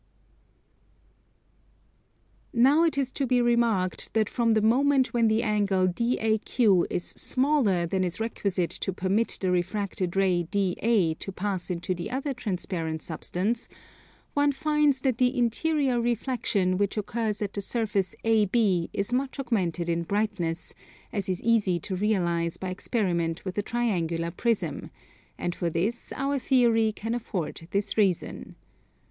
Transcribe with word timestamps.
Now 2.53 2.83
it 2.85 2.97
is 2.97 3.11
to 3.11 3.27
be 3.27 3.39
remarked 3.39 4.15
that 4.15 4.27
from 4.31 4.53
the 4.53 4.61
moment 4.63 5.13
when 5.13 5.27
the 5.27 5.43
angle 5.43 5.87
DAQ 5.87 6.87
is 6.89 7.03
smaller 7.03 7.85
than 7.85 8.03
is 8.03 8.19
requisite 8.19 8.71
to 8.71 8.93
permit 8.93 9.37
the 9.39 9.51
refracted 9.51 10.15
ray 10.15 10.41
DA 10.41 11.13
to 11.13 11.31
pass 11.31 11.69
into 11.69 11.93
the 11.93 12.09
other 12.09 12.33
transparent 12.33 13.03
substance, 13.03 13.69
one 14.33 14.53
finds 14.53 15.01
that 15.01 15.19
the 15.19 15.37
interior 15.37 16.01
reflexion 16.01 16.79
which 16.79 16.97
occurs 16.97 17.39
at 17.43 17.53
the 17.53 17.61
surface 17.61 18.15
AB 18.23 18.89
is 18.93 19.13
much 19.13 19.39
augmented 19.39 19.87
in 19.87 20.01
brightness, 20.01 20.73
as 21.13 21.29
is 21.29 21.43
easy 21.43 21.79
to 21.81 21.95
realize 21.95 22.57
by 22.57 22.71
experiment 22.71 23.45
with 23.45 23.55
a 23.55 23.61
triangular 23.61 24.31
prism; 24.31 24.89
and 25.37 25.53
for 25.53 25.69
this 25.69 26.11
our 26.15 26.39
theory 26.39 26.91
can 26.91 27.13
afford 27.13 27.67
this 27.69 27.97
reason. 27.99 28.55